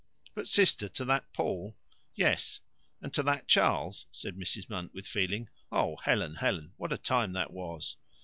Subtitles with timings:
[0.33, 1.77] "But sister to that Paul?"
[2.15, 2.59] "Yes."
[3.03, 4.67] "And to that Charles," said Mrs.
[4.67, 5.47] Munt with feeling.
[5.71, 7.97] "Oh, Helen, Helen, what a time that was!"